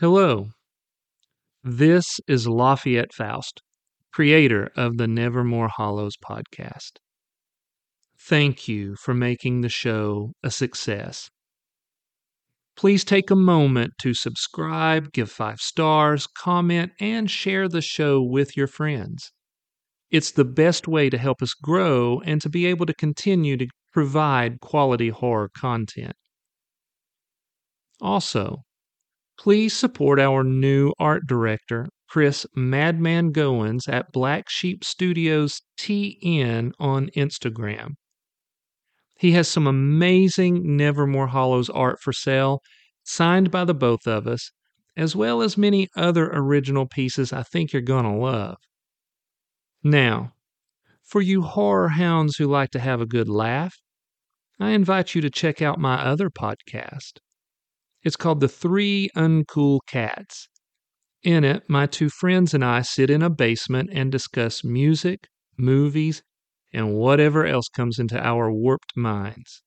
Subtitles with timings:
[0.00, 0.46] Hello.
[1.62, 3.60] This is Lafayette Faust,
[4.14, 6.92] creator of the Nevermore Hollows podcast.
[8.18, 11.28] Thank you for making the show a success.
[12.76, 18.56] Please take a moment to subscribe, give five stars, comment, and share the show with
[18.56, 19.32] your friends.
[20.10, 23.66] It's the best way to help us grow and to be able to continue to
[23.92, 26.14] provide quality horror content.
[28.00, 28.62] Also,
[29.40, 37.08] please support our new art director, Chris Madman Goins at Black Sheep Studios TN on
[37.16, 37.92] Instagram.
[39.18, 42.60] He has some amazing Nevermore Hollows art for sale,
[43.02, 44.50] signed by the both of us,
[44.94, 48.58] as well as many other original pieces I think you're going to love.
[49.82, 50.32] Now,
[51.02, 53.74] for you horror hounds who like to have a good laugh,
[54.58, 57.20] I invite you to check out my other podcast.
[58.02, 60.48] It's called The Three Uncool Cats.
[61.22, 66.22] In it, my two friends and I sit in a basement and discuss music, movies,
[66.72, 69.62] and whatever else comes into our warped minds.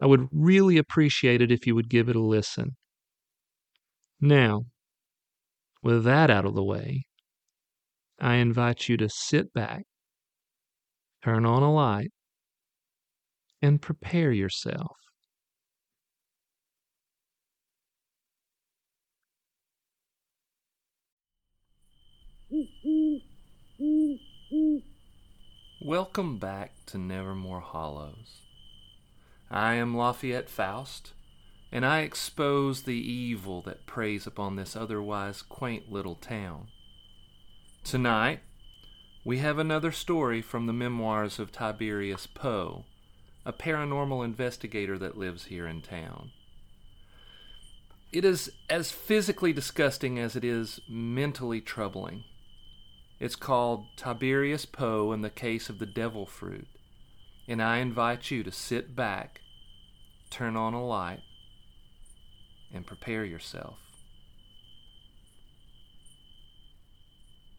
[0.00, 2.76] I would really appreciate it if you would give it a listen.
[4.20, 4.62] Now,
[5.82, 7.04] with that out of the way,
[8.18, 9.84] I invite you to sit back,
[11.22, 12.10] turn on a light,
[13.62, 14.96] and prepare yourself.
[25.86, 28.40] Welcome back to Nevermore Hollows.
[29.48, 31.12] I am Lafayette Faust,
[31.70, 36.66] and I expose the evil that preys upon this otherwise quaint little town.
[37.84, 38.40] Tonight,
[39.24, 42.84] we have another story from the memoirs of Tiberius Poe,
[43.44, 46.32] a paranormal investigator that lives here in town.
[48.10, 52.24] It is as physically disgusting as it is mentally troubling.
[53.18, 56.68] It's called Tiberius Poe and the Case of the Devil Fruit.
[57.48, 59.40] And I invite you to sit back,
[60.28, 61.22] turn on a light,
[62.74, 63.78] and prepare yourself.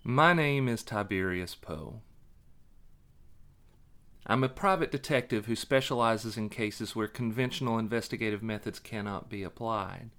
[0.04, 2.02] My name is Tiberius Poe.
[4.28, 10.12] I'm a private detective who specializes in cases where conventional investigative methods cannot be applied.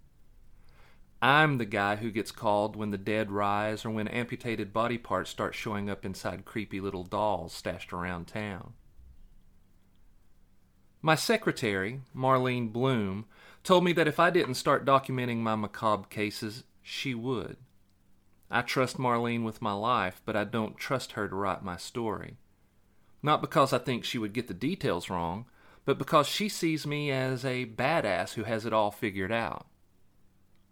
[1.21, 5.31] I'm the guy who gets called when the dead rise or when amputated body parts
[5.31, 8.75] start showing up inside creepy little dolls stashed around town.
[11.03, 13.27] My secretary, Marlene Bloom,
[13.65, 17.57] told me that if I didn't start documenting my macabre cases, she would.
[18.51, 22.39] I trust Marlene with my life, but I don't trust her to write my story.
[23.23, 25.47] Not because I think she would get the details wrong,
[25.85, 29.68] but because she sees me as a badass who has it all figured out.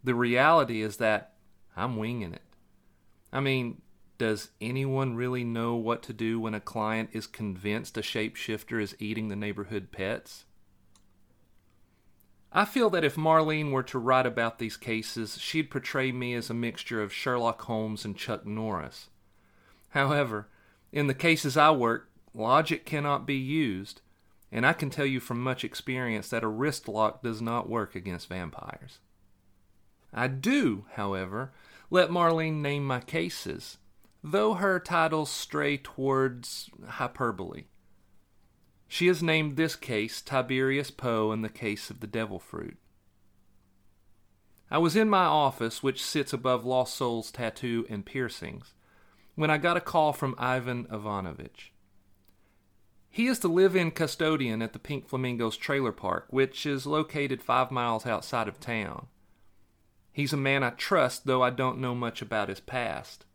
[0.06, 1.32] The reality is that
[1.76, 2.44] I'm winging it.
[3.32, 3.82] I mean,
[4.18, 8.94] does anyone really know what to do when a client is convinced a shapeshifter is
[9.00, 10.44] eating the neighborhood pets?
[12.52, 16.50] I feel that if Marlene were to write about these cases, she'd portray me as
[16.50, 19.08] a mixture of Sherlock Holmes and Chuck Norris.
[19.88, 20.46] However,
[20.92, 24.02] in the cases I work, logic cannot be used,
[24.52, 27.96] and I can tell you from much experience that a wrist lock does not work
[27.96, 29.00] against vampires.
[30.16, 31.52] I do, however,
[31.90, 33.76] let Marlene name my cases,
[34.24, 37.64] though her titles stray towards hyperbole.
[38.88, 42.78] She has named this case Tiberius Poe and the case of the devil fruit.
[44.70, 48.72] I was in my office, which sits above Lost Souls Tattoo and Piercings,
[49.34, 51.72] when I got a call from Ivan Ivanovich.
[53.10, 57.42] He is the live in custodian at the Pink Flamingos trailer park, which is located
[57.42, 59.08] five miles outside of town.
[60.16, 63.26] He's a man I trust, though I don't know much about his past.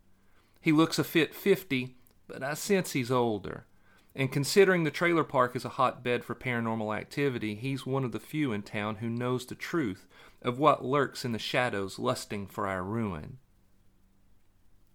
[0.59, 1.95] He looks a fit 50,
[2.27, 3.67] but I sense he's older.
[4.15, 8.19] And considering the trailer park is a hotbed for paranormal activity, he's one of the
[8.19, 10.07] few in town who knows the truth
[10.41, 13.37] of what lurks in the shadows lusting for our ruin.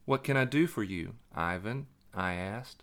[0.06, 1.86] What can I do for you, Ivan?
[2.12, 2.82] I asked.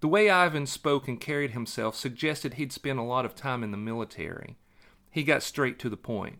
[0.00, 3.72] The way Ivan spoke and carried himself suggested he'd spent a lot of time in
[3.72, 4.56] the military.
[5.10, 6.38] He got straight to the point.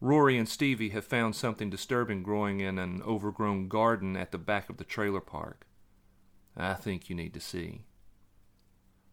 [0.00, 4.70] Rory and Stevie have found something disturbing growing in an overgrown garden at the back
[4.70, 5.66] of the trailer park.
[6.56, 7.82] I think you need to see.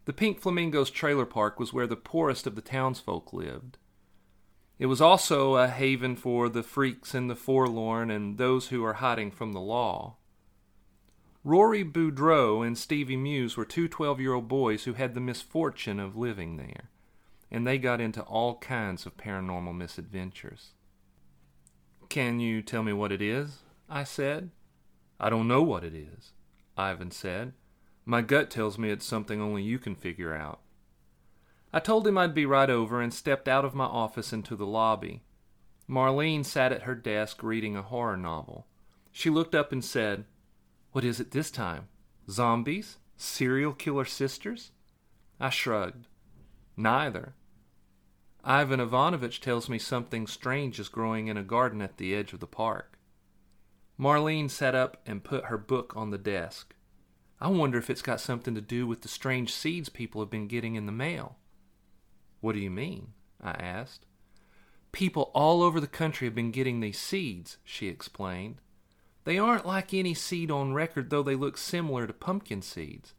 [0.06, 3.78] The Pink Flamingos trailer park was where the poorest of the townsfolk lived.
[4.80, 8.94] It was also a haven for the freaks and the forlorn and those who are
[8.94, 10.16] hiding from the law.
[11.44, 16.00] Rory Boudreau and Stevie Muse were two twelve year old boys who had the misfortune
[16.00, 16.90] of living there,
[17.52, 20.72] and they got into all kinds of paranormal misadventures.
[22.18, 23.60] Can you tell me what it is?
[23.88, 24.50] I said.
[25.20, 26.32] I don't know what it is,
[26.76, 27.54] Ivan said.
[28.08, 30.60] My gut tells me it's something only you can figure out.
[31.72, 34.66] I told him I'd be right over and stepped out of my office into the
[34.66, 35.22] lobby.
[35.88, 38.66] Marlene sat at her desk reading a horror novel.
[39.12, 40.26] She looked up and said,
[40.94, 41.88] What is it this time?
[42.28, 42.98] Zombies?
[43.16, 44.72] Serial killer sisters?
[45.40, 46.08] I shrugged.
[46.76, 47.36] Neither.
[48.50, 52.40] Ivan Ivanovich tells me something strange is growing in a garden at the edge of
[52.40, 52.98] the park.
[54.00, 56.74] Marlene sat up and put her book on the desk.
[57.42, 60.48] I wonder if it's got something to do with the strange seeds people have been
[60.48, 61.36] getting in the mail.
[62.40, 63.10] What do you mean?
[63.44, 64.06] I asked.
[64.94, 68.62] People all over the country have been getting these seeds, she explained.
[69.26, 73.14] They aren't like any seed on record, though they look similar to pumpkin seeds.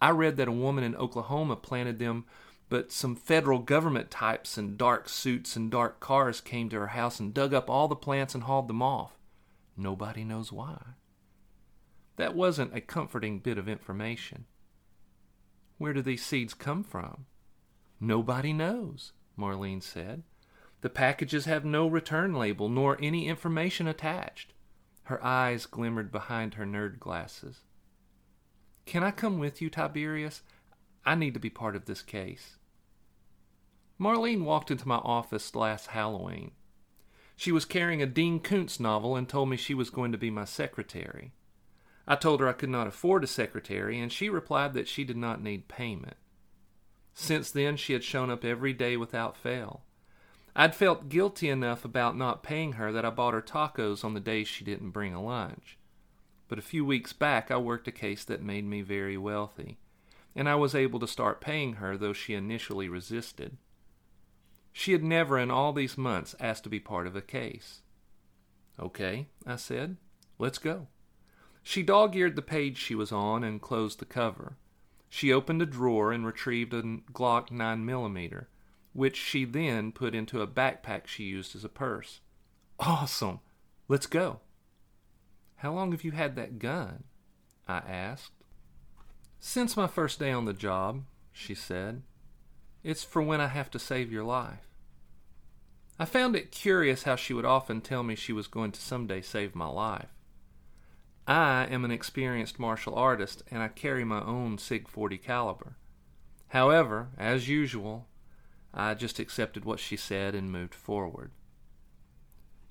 [0.00, 2.24] I read that a woman in Oklahoma planted them,
[2.68, 7.20] but some federal government types in dark suits and dark cars came to her house
[7.20, 9.16] and dug up all the plants and hauled them off.
[9.76, 10.80] Nobody knows why.
[12.16, 14.46] That wasn't a comforting bit of information.
[15.78, 17.26] Where do these seeds come from?
[18.00, 20.22] Nobody knows, Marlene said.
[20.80, 24.52] The packages have no return label nor any information attached.
[25.04, 27.60] Her eyes glimmered behind her nerd glasses.
[28.86, 30.42] Can I come with you, Tiberius?
[31.06, 32.56] I need to be part of this case.
[33.98, 36.50] Marlene walked into my office last Halloween.
[37.36, 40.30] She was carrying a Dean Koontz novel and told me she was going to be
[40.30, 41.32] my secretary.
[42.08, 45.16] I told her I could not afford a secretary, and she replied that she did
[45.16, 46.16] not need payment.
[47.14, 49.82] Since then, she had shown up every day without fail.
[50.54, 54.20] I'd felt guilty enough about not paying her that I bought her tacos on the
[54.20, 55.78] days she didn't bring a lunch.
[56.48, 59.78] But a few weeks back, I worked a case that made me very wealthy,
[60.36, 63.56] and I was able to start paying her, though she initially resisted.
[64.72, 67.80] She had never in all these months asked to be part of a case.
[68.78, 69.96] Okay, I said,
[70.38, 70.86] let's go.
[71.62, 74.56] She dog eared the page she was on and closed the cover.
[75.08, 78.46] She opened a drawer and retrieved a Glock 9mm
[78.96, 82.20] which she then put into a backpack she used as a purse.
[82.80, 83.40] Awesome!
[83.88, 84.40] Let's go.
[85.56, 87.04] How long have you had that gun?
[87.68, 88.32] I asked.
[89.38, 92.02] Since my first day on the job, she said.
[92.82, 94.68] It's for when I have to save your life.
[95.98, 99.22] I found it curious how she would often tell me she was going to someday
[99.22, 100.08] save my life.
[101.26, 105.76] I am an experienced martial artist and I carry my own SIG 40 caliber.
[106.48, 108.06] However, as usual,
[108.72, 111.32] I just accepted what she said and moved forward.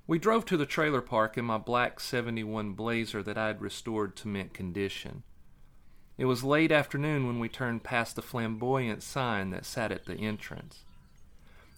[0.08, 4.16] We drove to the trailer park in my black 71 Blazer that I had restored
[4.18, 5.24] to mint condition.
[6.18, 10.16] It was late afternoon when we turned past the flamboyant sign that sat at the
[10.16, 10.84] entrance.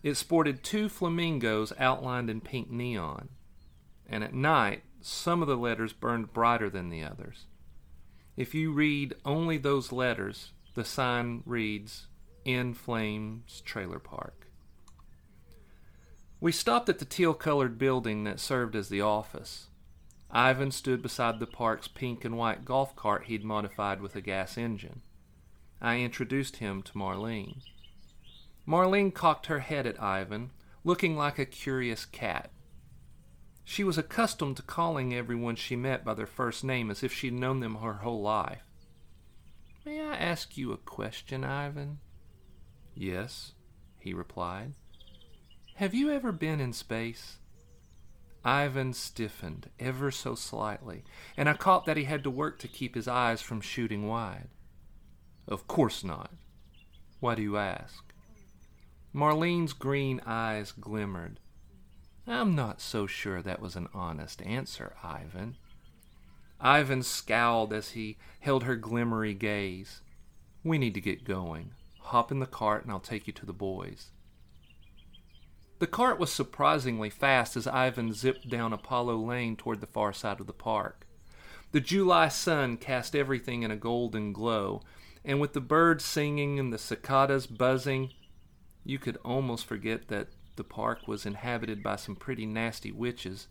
[0.04, 3.30] It sported two flamingos outlined in pink neon,
[4.08, 7.46] and at night some of the letters burned brighter than the others.
[8.36, 12.06] If you read only those letters, the sign reads
[12.46, 14.48] in Flames Trailer Park.
[16.40, 19.67] We stopped at the teal colored building that served as the office.
[20.30, 24.58] Ivan stood beside the park's pink and white golf cart he'd modified with a gas
[24.58, 25.02] engine.
[25.82, 27.62] I introduced him to Marlene.
[28.68, 30.52] Marlene cocked her head at Ivan,
[30.84, 32.52] looking like a curious cat.
[33.64, 37.34] She was accustomed to calling everyone she met by their first name as if she'd
[37.34, 38.64] known them her whole life.
[39.86, 42.00] May I ask you a question, Ivan?
[42.94, 43.54] Yes,
[44.00, 44.74] he replied.
[45.76, 47.38] Have you ever been in space?
[48.48, 51.04] Ivan stiffened ever so slightly,
[51.36, 54.48] and I caught that he had to work to keep his eyes from shooting wide.
[55.50, 56.32] Of course not.
[57.20, 58.06] Why do you ask?
[59.14, 61.42] Marlene's green eyes glimmered.
[62.26, 65.58] I'm not so sure that was an honest answer, Ivan.
[66.62, 70.00] Ivan scowled as he held her glimmery gaze.
[70.64, 71.72] We need to get going.
[72.00, 74.12] Hop in the cart and I'll take you to the boys.
[75.80, 80.40] The cart was surprisingly fast as Ivan zipped down Apollo Lane toward the far side
[80.40, 81.06] of the park.
[81.72, 84.82] The July sun cast everything in a golden glow,
[85.24, 88.12] and with the birds singing and the cicadas buzzing,
[88.84, 93.48] you could almost forget that the park was inhabited by some pretty nasty witches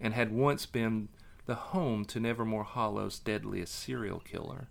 [0.00, 1.08] and had once been
[1.46, 4.68] the home to Nevermore Hollow's deadliest serial killer.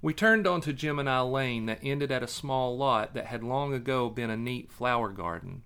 [0.00, 4.08] We turned onto Gemini Lane that ended at a small lot that had long ago
[4.08, 5.62] been a neat flower garden.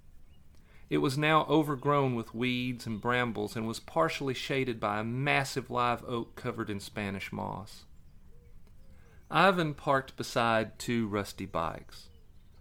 [0.88, 5.70] It was now overgrown with weeds and brambles and was partially shaded by a massive
[5.70, 7.84] live oak covered in Spanish moss.
[9.30, 12.08] Ivan parked beside two rusty bikes.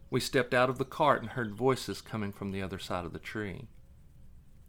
[0.10, 3.14] We stepped out of the cart and heard voices coming from the other side of
[3.14, 3.68] the tree.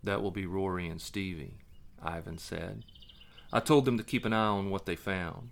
[0.04, 1.58] That will be Rory and Stevie,
[2.00, 2.84] Ivan said.
[3.52, 5.50] I told them to keep an eye on what they found.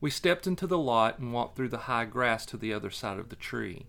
[0.00, 3.18] We stepped into the lot and walked through the high grass to the other side
[3.18, 3.86] of the tree.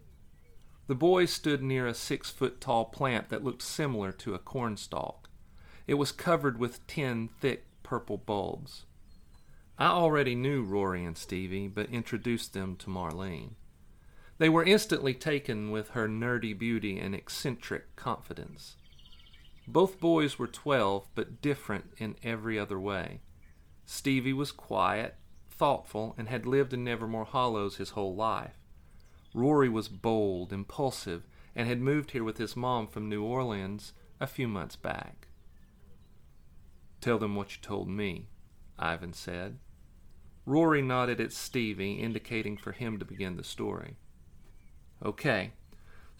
[0.88, 5.30] The boys stood near a six foot tall plant that looked similar to a cornstalk.
[5.88, 8.86] It was covered with ten thick purple bulbs.
[9.77, 13.51] I already knew Rory and Stevie, but introduced them to Marlene.
[14.38, 18.75] They were instantly taken with her nerdy beauty and eccentric confidence.
[19.68, 23.22] Both boys were twelve, but different in every other way.
[23.86, 25.15] Stevie was quiet,
[25.62, 28.58] thoughtful, and had lived in Nevermore Hollows his whole life.
[29.32, 34.25] Rory was bold, impulsive, and had moved here with his mom from New Orleans a
[34.25, 35.27] few months back.
[37.00, 38.25] Tell them what you told me,
[38.80, 39.60] Ivan said.
[40.48, 43.98] Rory nodded at Stevie, indicating for him to begin the story.
[45.06, 45.51] Okay,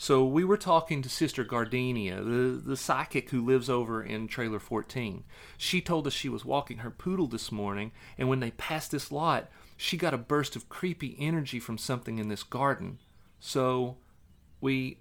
[0.02, 4.58] so we were talking to Sister Gardenia, the, the psychic who lives over in Trailer
[4.58, 5.24] 14.
[5.60, 9.12] She told us she was walking her poodle this morning, and when they passed this
[9.12, 12.98] lot, she got a burst of creepy energy from something in this garden.
[13.40, 13.98] So
[14.60, 14.98] we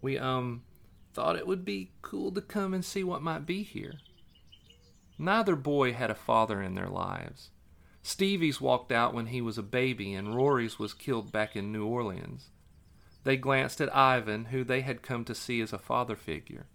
[0.00, 0.62] we um
[1.12, 4.00] thought it would be cool to come and see what might be here.
[5.18, 7.50] Neither boy had a father in their lives.
[8.02, 11.84] Stevie's walked out when he was a baby, and Rory's was killed back in New
[11.84, 12.48] Orleans.
[13.24, 16.66] They glanced at Ivan, who they had come to see as a father figure.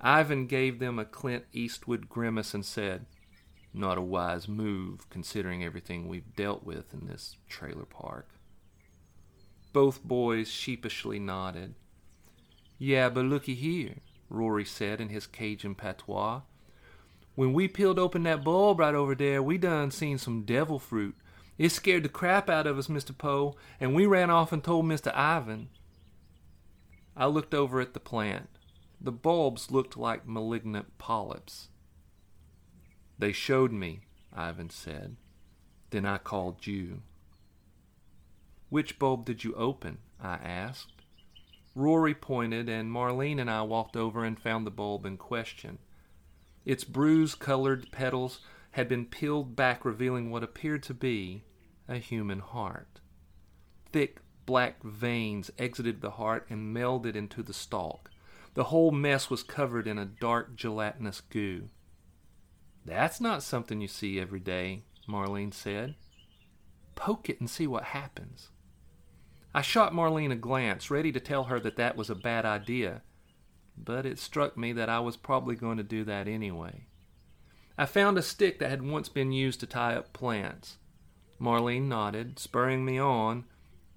[0.00, 3.06] Ivan gave them a Clint Eastwood grimace and said,
[3.74, 8.28] Not a wise move, considering everything we've dealt with in this trailer park.
[9.72, 11.74] Both boys sheepishly nodded.
[12.78, 13.96] Yeah, but looky here,
[14.30, 16.42] Rory said in his Cajun patois.
[17.34, 21.16] When we peeled open that bulb right over there, we done seen some devil fruit.
[21.58, 23.16] It scared the crap out of us, Mr.
[23.16, 25.12] Poe, and we ran off and told Mr.
[25.14, 25.70] Ivan.
[27.16, 28.48] I looked over at the plant.
[29.00, 31.68] The bulbs looked like malignant polyps.
[33.18, 35.16] They showed me, Ivan said.
[35.90, 37.02] Then I called you.
[38.68, 39.98] Which bulb did you open?
[40.20, 40.92] I asked.
[41.74, 45.78] Rory pointed, and Marlene and I walked over and found the bulb in question.
[46.64, 48.40] Its bruise colored petals
[48.72, 51.42] had been peeled back, revealing what appeared to be
[51.88, 53.00] a human heart.
[53.92, 58.10] Thick black veins exited the heart and melded into the stalk.
[58.54, 61.68] The whole mess was covered in a dark gelatinous goo.
[62.84, 65.94] That's not something you see every day, Marlene said.
[66.94, 68.48] Poke it and see what happens.
[69.54, 73.02] I shot Marlene a glance, ready to tell her that that was a bad idea,
[73.76, 76.86] but it struck me that I was probably going to do that anyway.
[77.76, 80.77] I found a stick that had once been used to tie up plants.
[81.40, 83.44] Marlene nodded, spurring me on,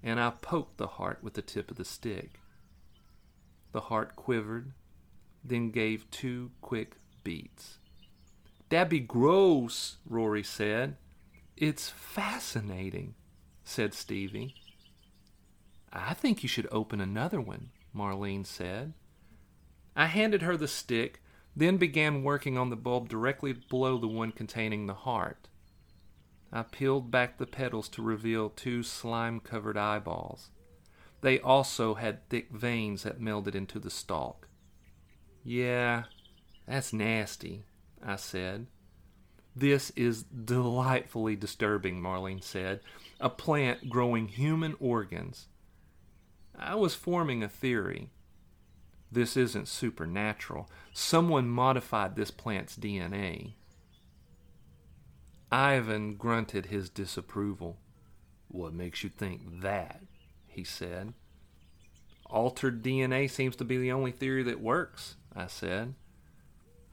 [0.02, 2.40] and I poked the heart with the tip of the stick.
[3.72, 4.72] The heart quivered,
[5.44, 7.78] then gave two quick beats.
[8.68, 10.96] That'd be gross, Rory said.
[11.56, 13.14] It's fascinating,
[13.64, 14.54] said Stevie.
[15.92, 18.94] I think you should open another one, Marlene said.
[19.94, 21.22] I handed her the stick,
[21.54, 25.48] then began working on the bulb directly below the one containing the heart.
[26.52, 30.50] I peeled back the petals to reveal two slime covered eyeballs.
[31.22, 34.48] They also had thick veins that melded into the stalk.
[35.44, 36.04] Yeah,
[36.66, 37.64] that's nasty,
[38.04, 38.66] I said.
[39.54, 42.80] This is delightfully disturbing, Marlene said.
[43.20, 45.48] A plant growing human organs.
[46.58, 48.10] I was forming a theory.
[49.10, 50.70] This isn't supernatural.
[50.92, 53.54] Someone modified this plant's DNA.
[55.52, 57.78] Ivan grunted his disapproval.
[58.48, 60.00] What makes you think that?
[60.46, 61.12] he said.
[62.26, 65.94] Altered DNA seems to be the only theory that works, I said.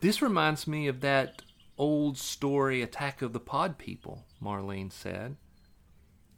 [0.01, 1.41] This reminds me of that
[1.77, 5.37] old story Attack of the Pod People, Marlene said.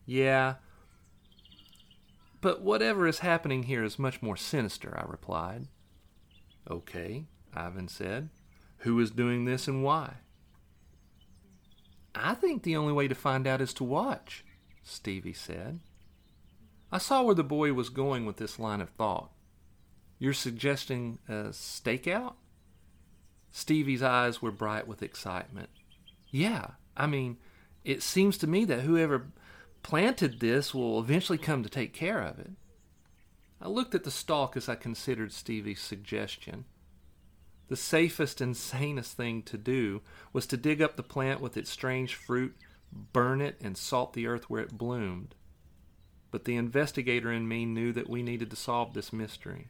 [0.06, 0.56] Yeah,
[2.42, 5.68] but whatever is happening here is much more sinister, I replied.
[6.70, 8.30] Okay, Ivan said.
[8.80, 10.16] Who is doing this and why?
[12.22, 14.46] I think the only way to find out is to watch,
[14.84, 15.80] Stevie said.
[16.92, 19.32] I saw where the boy was going with this line of thought.
[20.20, 22.34] You're suggesting a stakeout?
[23.51, 25.70] Stevie's eyes were bright with excitement.
[26.30, 27.38] Yeah, I mean,
[27.84, 29.28] it seems to me that whoever
[29.84, 32.51] planted this will eventually come to take care of it.
[33.62, 36.66] I looked at the stalk as I considered Stevie's suggestion.
[37.72, 40.01] The safest and sanest thing to do
[40.34, 42.54] was to dig up the plant with its strange fruit,
[42.92, 45.36] burn it, and salt the earth where it bloomed.
[46.32, 49.70] But the investigator in me knew that we needed to solve this mystery.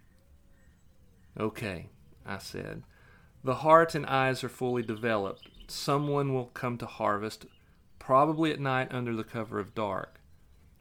[1.40, 1.90] Okay,
[2.26, 2.82] I said.
[3.44, 5.48] The heart and eyes are fully developed.
[5.68, 7.46] Someone will come to harvest,
[8.00, 10.20] probably at night under the cover of dark.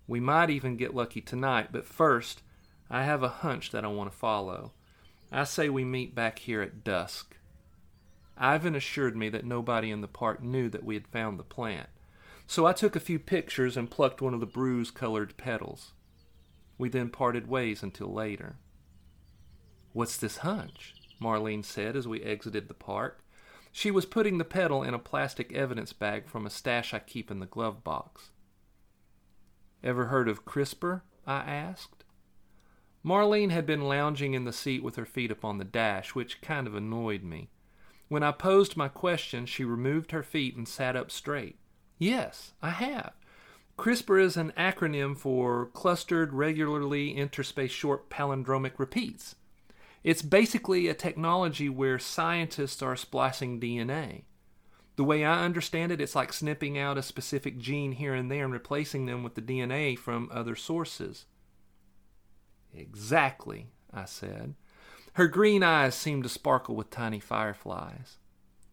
[0.06, 2.40] We might even get lucky tonight, but first,
[2.88, 4.72] I have a hunch that I want to follow.
[5.32, 7.36] I say we meet back here at dusk.
[8.36, 11.88] Ivan assured me that nobody in the park knew that we had found the plant,
[12.46, 15.92] so I took a few pictures and plucked one of the bruise colored petals.
[16.78, 18.56] We then parted ways until later.
[19.92, 20.94] What's this hunch?
[21.20, 23.22] Marlene said as we exited the park.
[23.70, 27.30] She was putting the petal in a plastic evidence bag from a stash I keep
[27.30, 28.30] in the glove box.
[29.84, 31.02] Ever heard of CRISPR?
[31.26, 31.99] I asked.
[33.04, 36.66] Marlene had been lounging in the seat with her feet upon the dash, which kind
[36.66, 37.48] of annoyed me.
[38.08, 41.56] When I posed my question, she removed her feet and sat up straight.
[41.98, 43.12] Yes, I have.
[43.78, 49.36] CRISPR is an acronym for Clustered Regularly Interspaced Short Palindromic Repeats.
[50.04, 54.24] It's basically a technology where scientists are splicing DNA.
[54.96, 58.44] The way I understand it, it's like snipping out a specific gene here and there
[58.44, 61.24] and replacing them with the DNA from other sources.
[62.74, 64.54] Exactly, I said.
[65.14, 68.18] Her green eyes seemed to sparkle with tiny fireflies.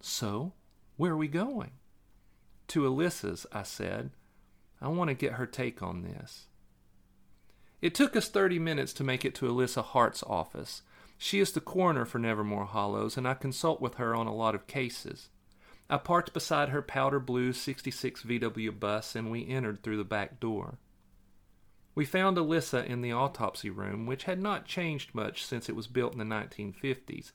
[0.01, 0.53] So,
[0.95, 1.71] where are we going?
[2.69, 4.11] To Alyssa's, I said.
[4.79, 6.47] I want to get her take on this.
[7.81, 10.83] It took us 30 minutes to make it to Alyssa Hart's office.
[11.17, 14.55] She is the coroner for Nevermore Hollows, and I consult with her on a lot
[14.55, 15.29] of cases.
[15.89, 20.39] I parked beside her powder blue 66 VW bus and we entered through the back
[20.39, 20.79] door.
[21.97, 25.87] We found Alyssa in the autopsy room, which had not changed much since it was
[25.87, 27.31] built in the 1950s.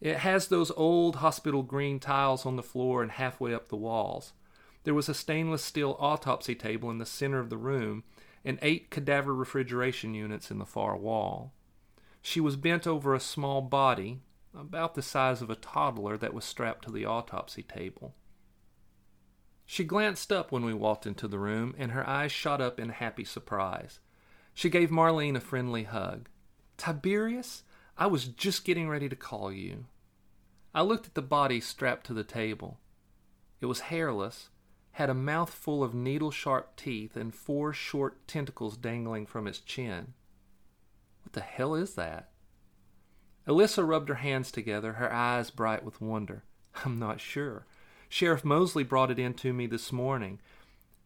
[0.00, 4.32] It has those old hospital green tiles on the floor and halfway up the walls.
[4.82, 8.02] There was a stainless steel autopsy table in the center of the room
[8.44, 11.52] and eight cadaver refrigeration units in the far wall.
[12.20, 14.18] She was bent over a small body,
[14.52, 18.16] about the size of a toddler, that was strapped to the autopsy table.
[19.72, 22.90] She glanced up when we walked into the room, and her eyes shot up in
[22.90, 24.00] happy surprise.
[24.52, 26.28] She gave Marlene a friendly hug.
[26.76, 27.62] Tiberius,
[27.96, 29.86] I was just getting ready to call you.
[30.74, 32.80] I looked at the body strapped to the table.
[33.62, 34.50] It was hairless,
[34.90, 39.58] had a mouth full of needle sharp teeth, and four short tentacles dangling from its
[39.58, 40.12] chin.
[41.22, 42.28] What the hell is that?
[43.48, 46.44] Alyssa rubbed her hands together, her eyes bright with wonder.
[46.84, 47.64] I'm not sure.
[48.12, 50.38] Sheriff Mosley brought it in to me this morning.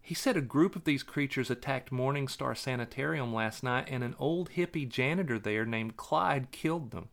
[0.03, 4.51] He said a group of these creatures attacked Morningstar Sanitarium last night, and an old
[4.57, 7.11] hippie janitor there named Clyde killed them.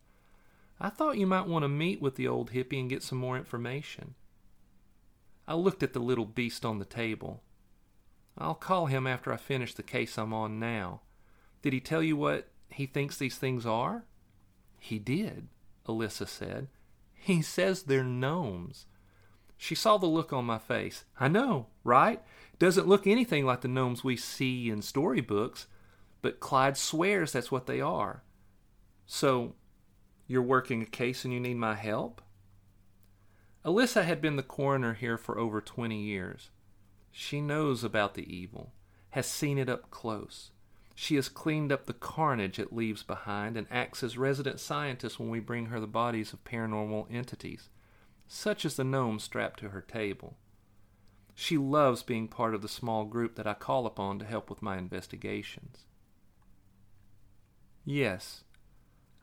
[0.79, 3.37] I thought you might want to meet with the old hippie and get some more
[3.37, 4.15] information.
[5.47, 7.43] I looked at the little beast on the table.
[8.35, 11.01] I'll call him after I finish the case I'm on now.
[11.61, 14.05] Did he tell you what he thinks these things are?
[14.79, 15.49] He did,
[15.87, 16.69] Alyssa said.
[17.13, 18.87] He says they're gnomes.
[19.57, 21.05] She saw the look on my face.
[21.19, 22.21] I know, right?
[22.59, 25.67] Doesn't look anything like the gnomes we see in storybooks,
[26.21, 28.23] but Clyde swears that's what they are.
[29.05, 29.55] So,
[30.27, 32.21] you're working a case and you need my help?
[33.65, 36.49] Alyssa had been the coroner here for over 20 years.
[37.11, 38.73] She knows about the evil,
[39.11, 40.51] has seen it up close.
[40.95, 45.29] She has cleaned up the carnage it leaves behind and acts as resident scientist when
[45.29, 47.69] we bring her the bodies of paranormal entities,
[48.27, 50.37] such as the gnome strapped to her table.
[51.35, 54.61] She loves being part of the small group that I call upon to help with
[54.61, 55.85] my investigations.
[57.85, 58.43] Yes,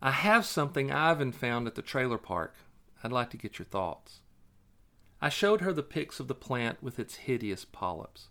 [0.03, 2.55] I have something Ivan found at the trailer park.
[3.03, 4.21] I'd like to get your thoughts.
[5.21, 8.29] I showed her the pics of the plant with its hideous polyps.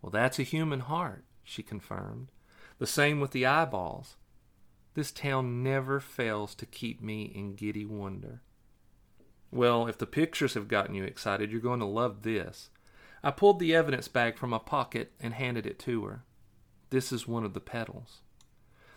[0.00, 2.28] Well, that's a human heart, she confirmed.
[2.78, 4.16] The same with the eyeballs.
[4.94, 8.42] This town never fails to keep me in giddy wonder.
[9.50, 12.70] Well, if the pictures have gotten you excited, you're going to love this.
[13.22, 16.24] I pulled the evidence bag from my pocket and handed it to her.
[16.90, 18.20] This is one of the petals.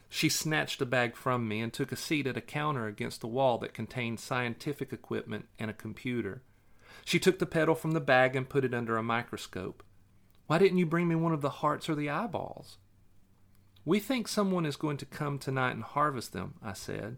[0.09, 3.27] She snatched the bag from me and took a seat at a counter against the
[3.27, 6.41] wall that contained scientific equipment and a computer.
[7.05, 9.83] She took the petal from the bag and put it under a microscope.
[10.47, 12.77] Why didn't you bring me one of the hearts or the eyeballs?
[13.85, 17.17] We think someone is going to come tonight and harvest them, I said.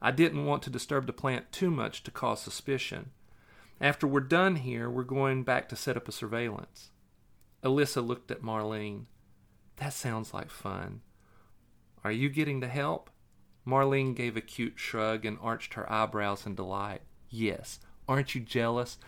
[0.00, 3.10] I didn't want to disturb the plant too much to cause suspicion.
[3.80, 6.90] After we're done here, we're going back to set up a surveillance.
[7.62, 9.06] Alyssa looked at Marlene.
[9.76, 11.00] That sounds like fun.
[12.04, 13.10] Are you getting to help?
[13.66, 17.00] Marlene gave a cute shrug and arched her eyebrows in delight.
[17.30, 18.98] Yes, aren't you jealous?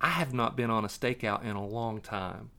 [0.00, 2.50] I have not been on a stakeout in a long time.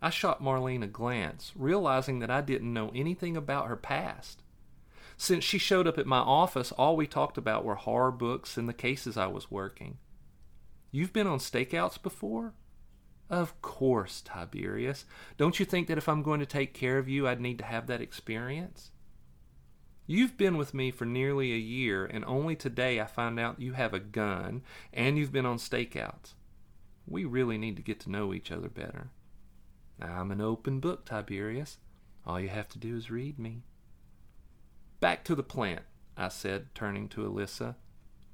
[0.00, 4.42] I shot Marlene a glance, realizing that I didn't know anything about her past.
[5.20, 8.68] Since she showed up at my office, all we talked about were horror books and
[8.68, 9.98] the cases I was working.
[10.92, 12.54] You've been on stakeouts before?
[13.28, 15.04] Of course, Tiberius.
[15.36, 17.64] Don't you think that if I'm going to take care of you, I'd need to
[17.64, 18.92] have that experience?
[20.06, 23.72] You've been with me for nearly a year, and only today I find out you
[23.72, 26.34] have a gun and you've been on stakeouts.
[27.08, 29.10] We really need to get to know each other better.
[30.00, 31.78] I'm an open book, Tiberius.
[32.24, 33.64] All you have to do is read me.
[35.00, 35.82] Back to the plant,
[36.16, 37.76] I said, turning to Alyssa.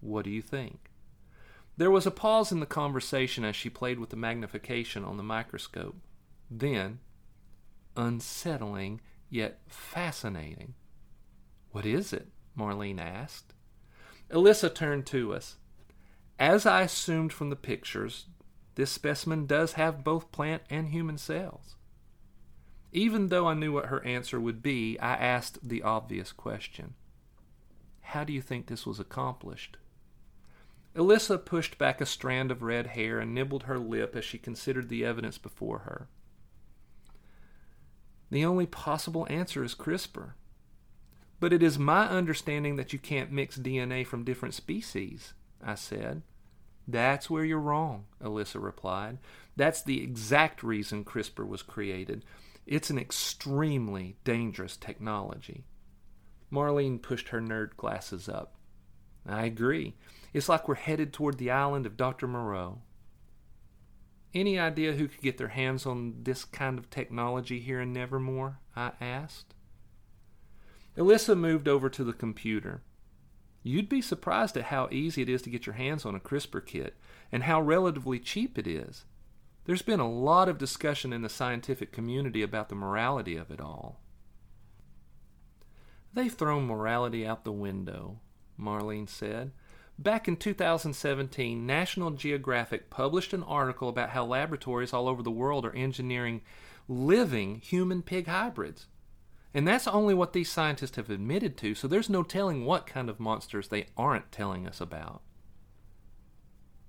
[0.00, 0.90] What do you think?
[1.76, 5.22] There was a pause in the conversation as she played with the magnification on the
[5.22, 5.96] microscope.
[6.50, 7.00] Then,
[7.96, 10.74] unsettling yet fascinating.
[11.70, 12.28] What is it?
[12.56, 13.54] Marlene asked.
[14.30, 15.56] Alyssa turned to us.
[16.38, 18.26] As I assumed from the pictures,
[18.76, 21.76] this specimen does have both plant and human cells.
[22.94, 26.94] Even though I knew what her answer would be, I asked the obvious question
[28.00, 29.76] How do you think this was accomplished?
[30.94, 34.88] Alyssa pushed back a strand of red hair and nibbled her lip as she considered
[34.88, 36.06] the evidence before her.
[38.30, 40.34] The only possible answer is CRISPR.
[41.40, 46.22] But it is my understanding that you can't mix DNA from different species, I said.
[46.86, 49.18] That's where you're wrong, Alyssa replied.
[49.56, 52.24] That's the exact reason CRISPR was created.
[52.66, 55.64] It's an extremely dangerous technology.
[56.52, 58.56] Marlene pushed her nerd glasses up.
[59.26, 59.94] I agree.
[60.32, 62.26] It's like we're headed toward the island of Dr.
[62.26, 62.82] Moreau.
[64.34, 68.58] Any idea who could get their hands on this kind of technology here in Nevermore?
[68.74, 69.54] I asked.
[70.96, 72.82] Alyssa moved over to the computer.
[73.62, 76.66] You'd be surprised at how easy it is to get your hands on a CRISPR
[76.66, 76.96] kit
[77.32, 79.04] and how relatively cheap it is.
[79.64, 83.60] There's been a lot of discussion in the scientific community about the morality of it
[83.60, 84.00] all.
[86.12, 88.20] They've thrown morality out the window,
[88.60, 89.52] Marlene said.
[89.98, 95.64] Back in 2017, National Geographic published an article about how laboratories all over the world
[95.64, 96.42] are engineering
[96.88, 98.86] living human pig hybrids.
[99.54, 103.08] And that's only what these scientists have admitted to, so there's no telling what kind
[103.08, 105.22] of monsters they aren't telling us about.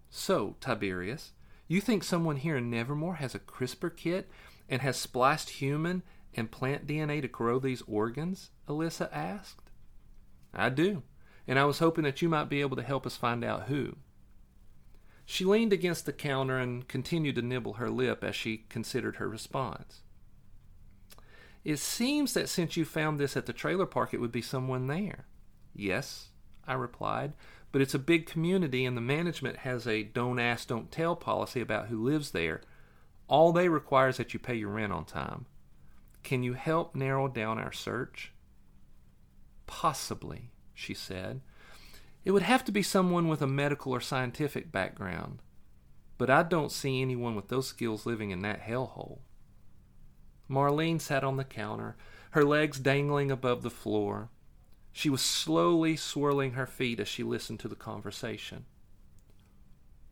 [0.10, 1.34] So, Tiberius,
[1.67, 4.30] you think someone here in Nevermore has a CRISPR kit
[4.69, 8.51] and has spliced human and plant DNA to grow these organs?
[8.67, 9.71] Alyssa asked.
[10.54, 11.04] I do,
[11.47, 13.97] and I was hoping that you might be able to help us find out who.
[15.25, 19.28] She leaned against the counter and continued to nibble her lip as she considered her
[19.28, 20.01] response.
[21.63, 24.86] It seems that since you found this at the trailer park, it would be someone
[24.86, 25.25] there.
[25.73, 26.30] Yes,
[26.67, 27.34] I replied,
[27.76, 31.60] but it's a big community and the management has a don't ask, don't tell policy
[31.60, 32.62] about who lives there.
[33.28, 35.46] All they require is that you pay your rent on time.
[36.24, 38.32] Can you help narrow down our search?
[39.68, 41.42] Possibly, she said.
[42.24, 45.40] It would have to be someone with a medical or scientific background,
[46.18, 49.18] but I don't see anyone with those skills living in that hellhole.
[50.50, 51.98] Marlene sat on the counter,
[52.32, 54.30] her legs dangling above the floor.
[54.98, 58.64] She was slowly swirling her feet as she listened to the conversation.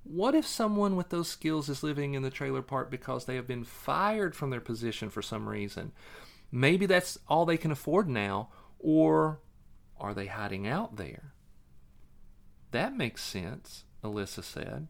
[0.04, 3.48] What if someone with those skills is living in the trailer park because they have
[3.48, 5.93] been fired from their position for some reason?
[6.52, 9.39] Maybe that's all they can afford now, or
[9.98, 11.32] are they hiding out there?
[12.72, 14.89] That makes sense, Alyssa said.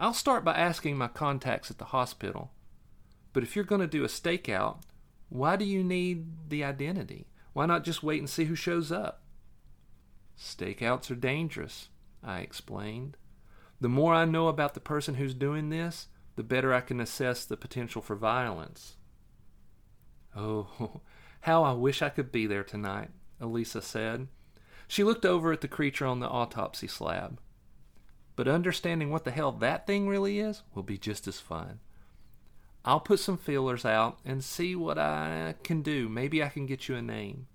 [0.00, 2.50] I'll start by asking my contacts at the hospital.
[3.32, 4.78] But if you're going to do a stakeout,
[5.28, 7.28] why do you need the identity?
[7.56, 9.22] Why not just wait and see who shows up?
[10.38, 11.88] Stakeouts are dangerous,
[12.22, 13.16] I explained.
[13.80, 17.46] The more I know about the person who's doing this, the better I can assess
[17.46, 18.96] the potential for violence.
[20.36, 21.00] Oh,
[21.40, 23.08] how I wish I could be there tonight,
[23.40, 24.28] Alyssa said.
[24.86, 27.40] She looked over at the creature on the autopsy slab.
[28.36, 31.80] But understanding what the hell that thing really is will be just as fun.
[32.86, 36.08] I'll put some feelers out and see what I can do.
[36.08, 37.48] Maybe I can get you a name.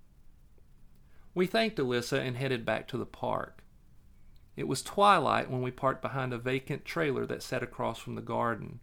[1.34, 3.64] We thanked Alyssa and headed back to the park.
[4.56, 8.20] It was twilight when we parked behind a vacant trailer that sat across from the
[8.20, 8.80] garden.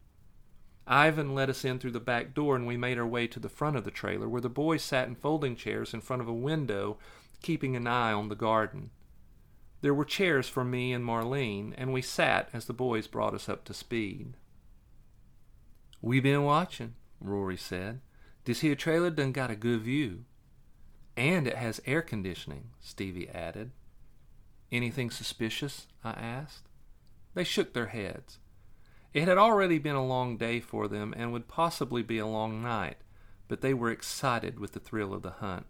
[0.87, 3.47] Ivan let us in through the back door and we made our way to the
[3.47, 6.33] front of the trailer where the boys sat in folding chairs in front of a
[6.33, 6.97] window,
[7.43, 8.89] keeping an eye on the garden.
[9.81, 13.47] There were chairs for me and Marlene, and we sat as the boys brought us
[13.47, 14.33] up to speed.
[16.01, 18.01] We been watching, Rory said.
[18.45, 20.25] This here trailer done got a good view.
[21.17, 23.71] And it has air conditioning, Stevie added.
[24.71, 25.87] Anything suspicious?
[26.03, 26.69] I asked.
[27.33, 28.39] They shook their heads.
[29.13, 32.61] It had already been a long day for them and would possibly be a long
[32.61, 32.97] night,
[33.47, 35.65] but they were excited with the thrill of the hunt.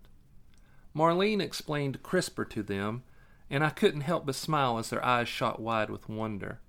[0.95, 3.03] Marlene explained CRISPR to them,
[3.49, 6.59] and I couldn't help but smile as their eyes shot wide with wonder.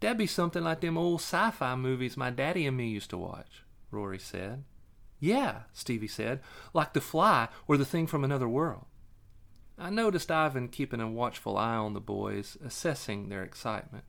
[0.00, 3.18] That'd be something like them old sci fi movies my daddy and me used to
[3.18, 4.64] watch, Rory said.
[5.18, 6.40] Yeah, Stevie said,
[6.74, 8.84] like The Fly or The Thing from Another World.
[9.78, 14.04] I noticed Ivan keeping a watchful eye on the boys, assessing their excitement.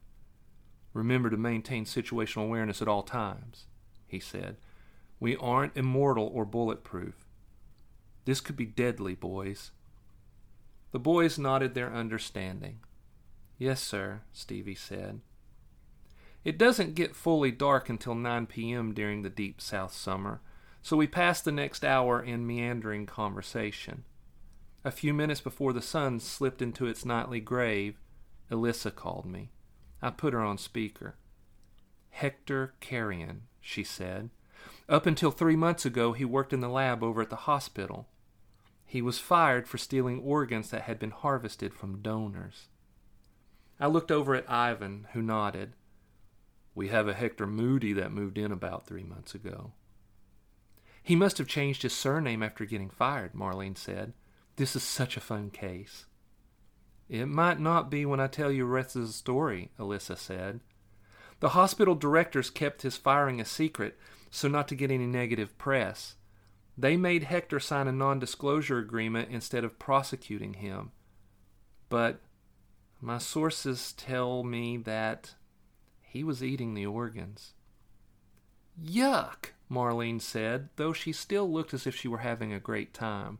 [0.93, 3.65] Remember to maintain situational awareness at all times,
[4.07, 4.57] he said.
[5.19, 7.25] We aren't immortal or bulletproof.
[8.25, 9.71] This could be deadly, boys.
[10.91, 12.79] The boys nodded their understanding.
[13.57, 15.21] Yes, sir, Stevie said.
[16.47, 18.93] It doesn't get fully dark until 9 p.m.
[18.93, 20.39] during the deep south summer,
[20.81, 24.05] so we passed the next hour in meandering conversation.
[24.85, 27.99] A few minutes before the sun slipped into its nightly grave,
[28.49, 29.51] Alyssa called me.
[30.01, 31.17] I put her on speaker.
[32.11, 34.29] Hector Carrion, she said.
[34.87, 38.07] Up until three months ago, he worked in the lab over at the hospital.
[38.85, 42.69] He was fired for stealing organs that had been harvested from donors.
[43.81, 45.73] I looked over at Ivan, who nodded.
[46.77, 49.71] We have a Hector Moody that moved in about three months ago.
[51.01, 54.13] He must have changed his surname after getting fired, Marlene said.
[54.57, 56.05] This is such a fun case.
[57.09, 60.59] It might not be when I tell you the rest of the story, Alyssa said.
[61.39, 63.97] The hospital directors kept his firing a secret
[64.29, 66.13] so not to get any negative press.
[66.77, 70.91] They made Hector sign a non disclosure agreement instead of prosecuting him.
[71.89, 72.21] But
[73.01, 75.33] my sources tell me that
[76.07, 77.53] he was eating the organs.
[78.81, 79.51] Yuck!
[79.69, 83.39] Marlene said, though she still looked as if she were having a great time.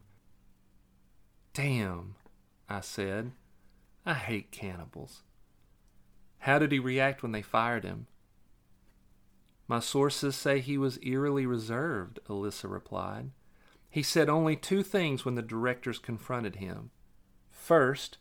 [1.53, 2.15] Damn,
[2.69, 3.31] I said.
[4.05, 5.23] I hate cannibals.
[6.39, 8.07] How did he react when they fired him?
[9.67, 13.31] My sources say he was eerily reserved, Alyssa replied.
[13.89, 16.91] He said only two things when the directors confronted him.
[17.49, 18.17] First,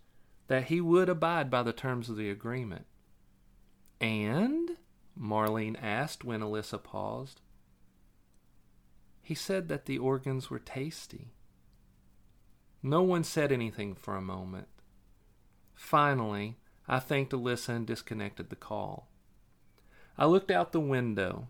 [0.48, 2.86] that he would abide by the terms of the agreement.
[4.00, 4.76] And?
[5.18, 7.40] Marlene asked when Alyssa paused.
[9.22, 11.32] He said that the organs were tasty.
[12.82, 14.68] No one said anything for a moment.
[15.74, 16.56] Finally,
[16.86, 19.08] I thanked Alyssa and disconnected the call.
[20.16, 21.48] I looked out the window.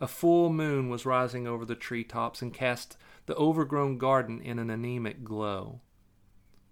[0.00, 4.58] A full moon was rising over the tree tops and cast the overgrown garden in
[4.58, 5.80] an anemic glow.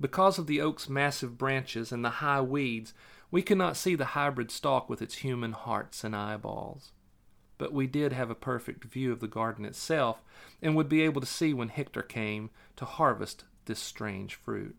[0.01, 2.93] Because of the oak's massive branches and the high weeds,
[3.31, 6.93] we could not see the hybrid stalk with its human hearts and eyeballs
[7.59, 10.23] but we did have a perfect view of the garden itself
[10.61, 14.77] and would be able to see when Hector came to harvest this strange fruit.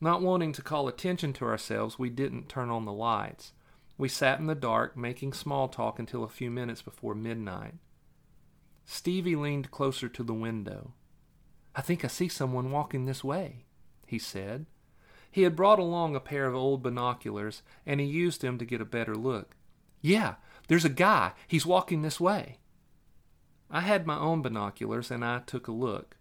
[0.00, 3.52] Not wanting to call attention to ourselves, we didn't turn on the lights.
[3.98, 7.74] We sat in the dark, making small talk until a few minutes before midnight.
[8.84, 10.92] Stevie leaned closer to the window.
[11.74, 13.64] I think I see someone walking this way,
[14.06, 14.66] he said.
[15.36, 18.80] He had brought along a pair of old binoculars, and he used them to get
[18.80, 19.54] a better look.
[20.00, 21.32] Yeah, there's a guy.
[21.46, 22.56] He's walking this way.
[23.70, 26.16] I had my own binoculars and I took a look.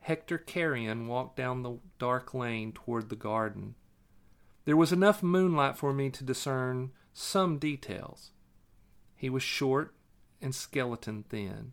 [0.00, 3.76] Hector Carrion walked down the dark lane toward the garden.
[4.66, 8.32] There was enough moonlight for me to discern some details.
[9.16, 9.94] He was short
[10.42, 11.72] and skeleton thin.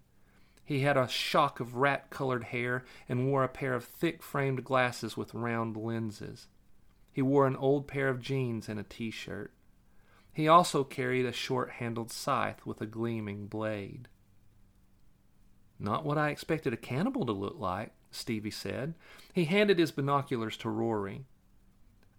[0.66, 4.64] He had a shock of rat colored hair and wore a pair of thick framed
[4.64, 6.48] glasses with round lenses.
[7.14, 9.54] He wore an old pair of jeans and a t shirt.
[10.34, 14.10] He also carried a short handled scythe with a gleaming blade.
[15.80, 18.96] Not what I expected a cannibal to look like, Stevie said.
[19.34, 21.26] He handed his binoculars to Rory.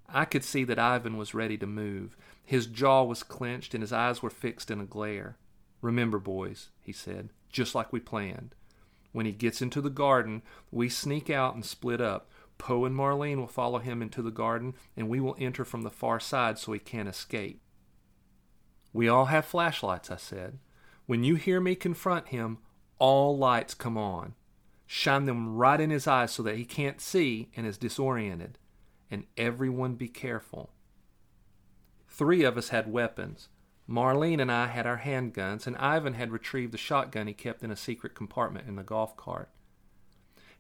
[0.09, 2.17] I could see that Ivan was ready to move.
[2.45, 5.37] His jaw was clenched and his eyes were fixed in a glare.
[5.83, 8.55] Remember, boys, he said, just like we planned.
[9.13, 12.31] When he gets into the garden, we sneak out and split up.
[12.59, 15.91] Poe and Marlene will follow him into the garden, and we will enter from the
[15.91, 17.63] far side so he can't escape.
[18.93, 20.59] We all have flashlights, I said.
[21.07, 22.59] When you hear me confront him,
[22.99, 24.35] all lights come on.
[24.87, 28.59] Shine them right in his eyes so that he can't see and is disoriented.
[29.11, 30.71] And everyone be careful.
[32.07, 33.49] Three of us had weapons.
[33.89, 37.71] Marlene and I had our handguns, and Ivan had retrieved the shotgun he kept in
[37.71, 39.49] a secret compartment in the golf cart.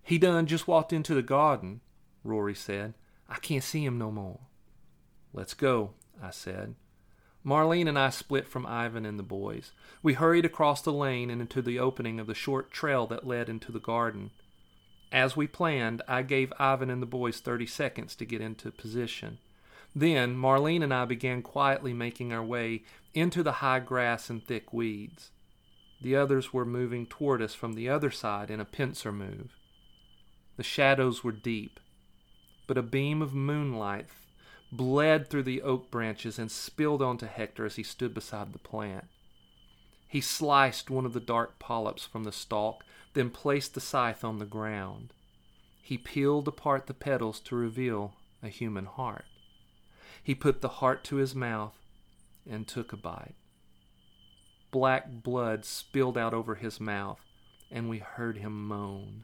[0.03, 1.81] He done just walked into the garden,
[2.23, 2.95] Rory said.
[3.29, 4.41] I can't see him no more.
[5.33, 6.77] Let's go, I said.
[7.45, 9.73] Marlene and I split from Ivan and the boys.
[10.03, 13.49] We hurried across the lane and into the opening of the short trail that led
[13.49, 14.31] into the garden.
[15.12, 19.39] As we planned, I gave Ivan and the boys 30 seconds to get into position.
[19.99, 22.83] Then Marlene and I began quietly making our way
[23.15, 25.31] into the high grass and thick weeds.
[26.03, 29.57] The others were moving toward us from the other side in a pincer move.
[30.59, 31.81] The shadows were deep,
[32.67, 34.09] but a beam of moonlight
[34.71, 39.07] bled through the oak branches and spilled onto Hector as he stood beside the plant.
[40.07, 44.41] He sliced one of the dark polyps from the stalk, then placed the scythe on
[44.41, 45.15] the ground.
[45.83, 49.25] He peeled apart the petals to reveal a human heart.
[50.27, 51.79] He put the heart to his mouth
[52.51, 53.37] and took a bite.
[54.73, 57.21] Black blood spilled out over his mouth,
[57.71, 59.23] and we heard him moan.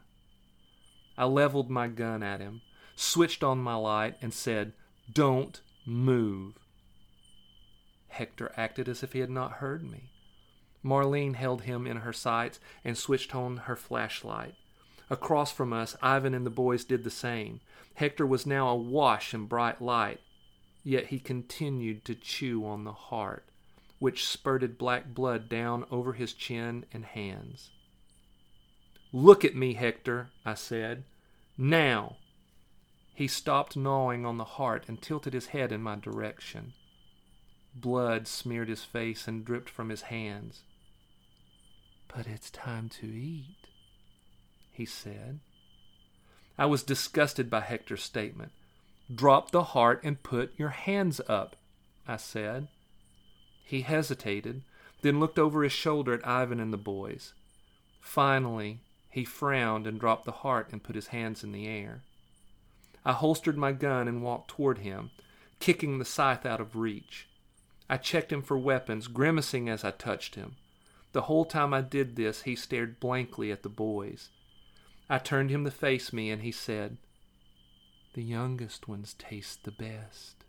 [1.19, 2.61] I leveled my gun at him,
[2.95, 4.75] switched on my light, and said,
[5.12, 6.55] Don't move.
[8.07, 10.12] Hector acted as if he had not heard me.
[10.85, 14.55] Marlene held him in her sights and switched on her flashlight.
[15.11, 17.59] Across from us, Ivan and the boys did the same.
[17.95, 20.21] Hector was now awash in bright light,
[20.85, 23.45] yet he continued to chew on the heart,
[23.99, 27.71] which spurted black blood down over his chin and hands.
[29.12, 31.05] Look at me, Hector, I said.
[31.57, 32.16] Now.
[33.14, 36.73] He stopped gnawing on the heart and tilted his head in my direction.
[37.75, 40.62] Blood smeared his face and dripped from his hands.
[42.14, 43.68] But it's time to eat,
[44.71, 45.40] he said.
[46.59, 48.53] I was disgusted by Hector's statement.
[49.12, 51.57] Drop the heart and put your hands up,
[52.07, 52.68] I said.
[53.64, 54.62] He hesitated,
[55.03, 57.35] then looked over his shoulder at Ivan and the boys.
[58.01, 62.03] Finally, he frowned and dropped the heart and put his hands in the air.
[63.05, 65.11] I holstered my gun and walked toward him,
[65.59, 67.29] kicking the scythe out of reach.
[67.90, 70.57] I checked him for weapons, grimacing as I touched him.
[71.12, 74.31] The whole time I did this, he stared blankly at the boys.
[75.11, 76.96] I turned him to face me, and he said,
[78.14, 80.44] The youngest ones taste the best.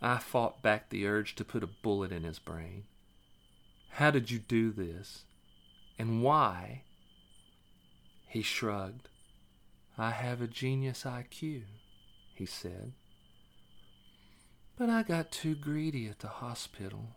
[0.00, 2.84] I fought back the urge to put a bullet in his brain.
[3.90, 5.24] How did you do this?
[5.98, 6.84] And why?
[8.26, 9.10] He shrugged.
[9.98, 11.64] I have a genius IQ,
[12.34, 12.94] he said.
[14.78, 17.10] But I got too greedy at the hospital.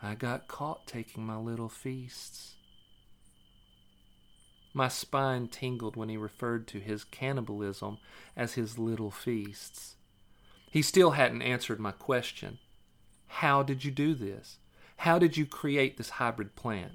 [0.00, 2.54] I got caught taking my little feasts.
[4.76, 7.98] My spine tingled when he referred to his cannibalism
[8.36, 9.94] as his little feasts.
[10.68, 12.58] He still hadn't answered my question.
[13.28, 14.58] How did you do this?
[14.98, 16.94] How did you create this hybrid plant?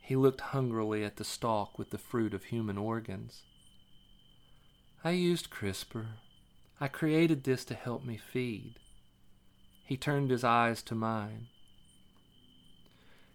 [0.00, 3.42] He looked hungrily at the stalk with the fruit of human organs.
[5.02, 6.06] I used CRISPR.
[6.80, 8.74] I created this to help me feed.
[9.84, 11.48] He turned his eyes to mine.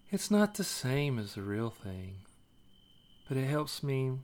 [0.09, 2.24] It's not the same as the real thing,
[3.27, 4.19] but it helps me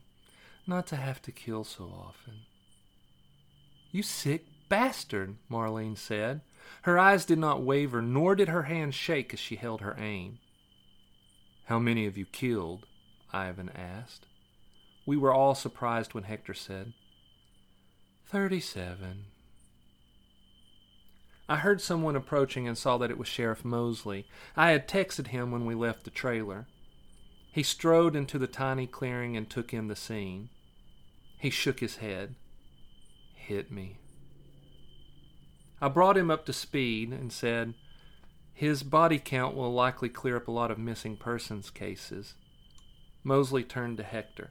[0.66, 2.40] not to have to kill so often.
[3.90, 6.40] You sick bastard, Marlene said.
[6.82, 10.38] Her eyes did not waver, nor did her hands shake as she held her aim.
[11.66, 12.86] How many have you killed?
[13.32, 14.26] Ivan asked.
[15.06, 16.92] We were all surprised when Hector said,
[18.26, 19.24] Thirty seven.
[21.48, 24.26] I heard someone approaching and saw that it was Sheriff Mosley.
[24.56, 26.66] I had texted him when we left the trailer.
[27.52, 30.48] He strode into the tiny clearing and took in the scene.
[31.38, 32.34] He shook his head.
[33.34, 33.98] Hit me.
[35.80, 37.74] I brought him up to speed and said,
[38.54, 42.34] his body count will likely clear up a lot of missing persons cases.
[43.24, 44.50] Mosley turned to Hector.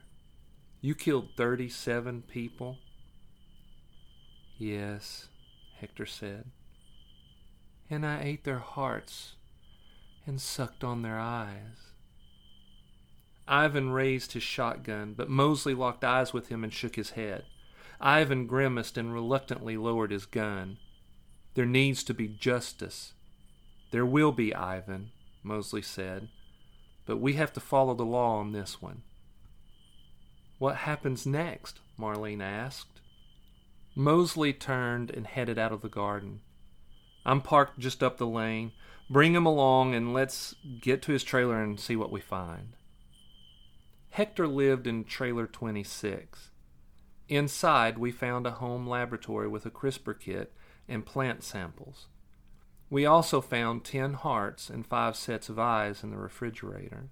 [0.80, 2.78] You killed 37 people?
[4.58, 5.28] Yes,
[5.78, 6.50] Hector said.
[7.88, 9.36] And I ate their hearts
[10.26, 11.91] and sucked on their eyes.
[13.52, 17.44] Ivan raised his shotgun, but Mosley locked eyes with him and shook his head.
[18.00, 20.78] Ivan grimaced and reluctantly lowered his gun.
[21.54, 23.12] There needs to be justice,
[23.92, 25.10] there will be, Ivan,
[25.42, 26.28] Mosley said,
[27.04, 29.02] but we have to follow the law on this one.
[30.58, 31.80] What happens next?
[31.98, 33.02] Marlene asked.
[33.94, 36.40] Mosley turned and headed out of the garden.
[37.26, 38.72] I'm parked just up the lane.
[39.10, 42.76] Bring him along and let's get to his trailer and see what we find.
[44.12, 46.50] Hector lived in trailer 26.
[47.30, 50.52] Inside, we found a home laboratory with a CRISPR kit
[50.86, 52.08] and plant samples.
[52.90, 57.08] We also found ten hearts and five sets of eyes in the refrigerator.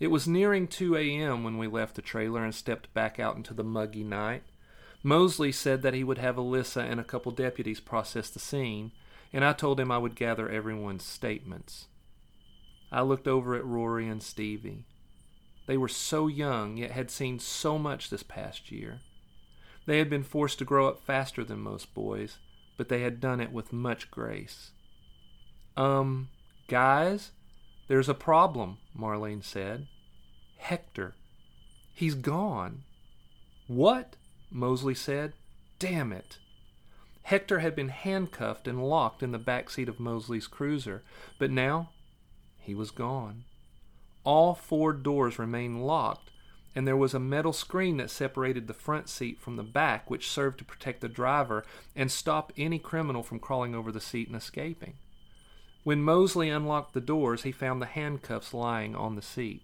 [0.00, 1.44] It was nearing 2 a.m.
[1.44, 4.42] when we left the trailer and stepped back out into the muggy night.
[5.04, 8.90] Mosley said that he would have Alyssa and a couple deputies process the scene,
[9.32, 11.86] and I told him I would gather everyone's statements.
[12.90, 14.86] I looked over at Rory and Stevie.
[15.70, 19.02] They were so young, yet had seen so much this past year.
[19.86, 22.38] They had been forced to grow up faster than most boys,
[22.76, 24.72] but they had done it with much grace.
[25.76, 26.28] Um,
[26.66, 27.30] guys,
[27.86, 29.86] there's a problem, Marlene said.
[30.56, 31.14] Hector.
[31.94, 32.82] He's gone.
[33.68, 34.16] What?
[34.50, 35.34] Mosley said.
[35.78, 36.38] Damn it.
[37.22, 41.04] Hector had been handcuffed and locked in the back seat of Mosley's cruiser,
[41.38, 41.90] but now
[42.58, 43.44] he was gone.
[44.24, 46.30] All four doors remained locked,
[46.74, 50.30] and there was a metal screen that separated the front seat from the back, which
[50.30, 51.64] served to protect the driver
[51.96, 54.94] and stop any criminal from crawling over the seat and escaping.
[55.82, 59.62] When Mosley unlocked the doors, he found the handcuffs lying on the seat.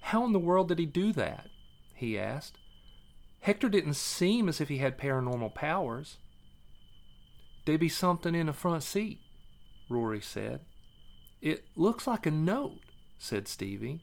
[0.00, 1.48] How in the world did he do that?
[1.94, 2.58] he asked.
[3.40, 6.18] Hector didn't seem as if he had paranormal powers.
[7.64, 9.20] There be something in the front seat,
[9.88, 10.60] Rory said.
[11.40, 12.80] It looks like a note,
[13.18, 14.00] said Stevie.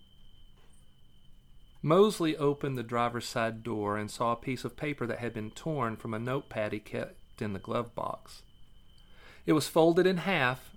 [1.81, 5.49] Mosley opened the driver's side door and saw a piece of paper that had been
[5.51, 8.43] torn from a notepad he kept in the glove box.
[9.45, 10.71] It was folded in half,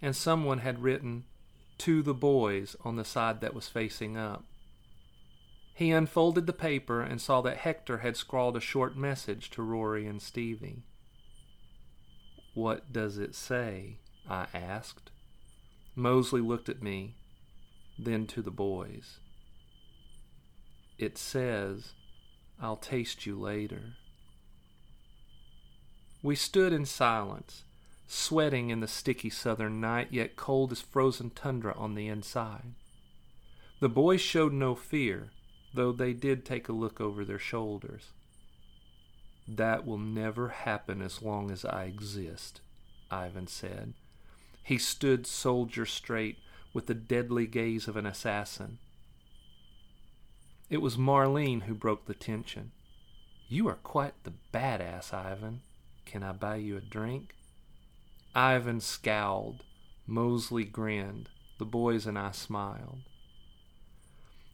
[0.00, 1.24] and someone had written,
[1.78, 4.44] To the boys, on the side that was facing up.
[5.74, 10.06] He unfolded the paper and saw that Hector had scrawled a short message to Rory
[10.06, 10.82] and Stevie.
[12.54, 13.98] What does it say?
[14.28, 15.10] I asked.
[15.94, 17.17] Mosley looked at me,
[17.98, 19.18] then to the boys.
[20.98, 21.92] It says,
[22.60, 23.94] I'll taste you later.
[26.22, 27.62] We stood in silence,
[28.06, 32.74] sweating in the sticky southern night, yet cold as frozen tundra on the inside.
[33.80, 35.30] The boys showed no fear,
[35.72, 38.08] though they did take a look over their shoulders.
[39.46, 42.60] That will never happen as long as I exist,
[43.10, 43.94] Ivan said.
[44.62, 46.38] He stood soldier straight
[46.78, 48.78] with the deadly gaze of an assassin.
[50.70, 52.70] It was Marlene who broke the tension.
[53.48, 55.62] You are quite the badass, Ivan.
[56.06, 57.34] Can I buy you a drink?
[58.32, 59.64] Ivan scowled.
[60.06, 61.30] Mosley grinned.
[61.58, 63.00] The boys and I smiled.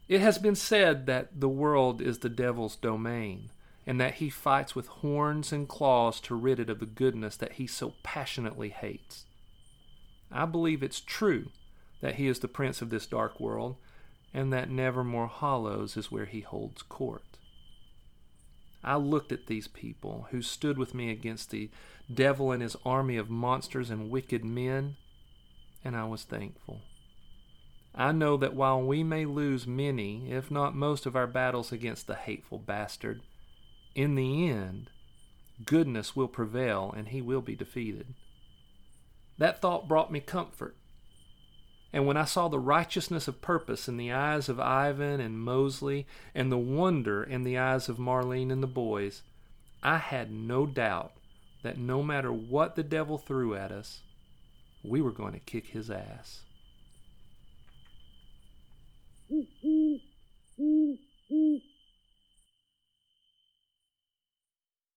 [0.07, 3.51] It has been said that the world is the devil's domain,
[3.85, 7.53] and that he fights with horns and claws to rid it of the goodness that
[7.53, 9.25] he so passionately hates.
[10.31, 11.51] I believe it's true
[12.05, 13.77] that he is the prince of this dark world,
[14.31, 17.39] and that Nevermore Hollows is where he holds court.
[18.83, 21.71] I looked at these people who stood with me against the
[22.13, 24.97] devil and his army of monsters and wicked men,
[25.83, 26.81] and I was thankful.
[27.95, 32.05] I know that while we may lose many, if not most, of our battles against
[32.05, 33.23] the hateful bastard,
[33.95, 34.91] in the end,
[35.65, 38.13] goodness will prevail and he will be defeated.
[39.39, 40.75] That thought brought me comfort
[41.95, 46.05] and when I saw the righteousness of purpose in the eyes of Ivan and Mosley,
[46.35, 49.21] and the wonder in the eyes of Marlene and the boys,
[49.81, 51.13] I had no doubt
[51.63, 54.01] that no matter what the devil threw at us,
[54.83, 56.41] we were going to kick his ass.